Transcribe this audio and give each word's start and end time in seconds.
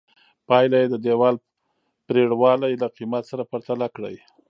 پایله 0.47 0.77
یې 0.83 0.87
د 0.91 0.95
دیوال 1.05 1.35
پرېړوالي 2.07 2.73
له 2.81 2.87
قېمت 2.97 3.23
سره 3.31 3.43
پرتله 3.51 3.87
کړئ. 3.95 4.15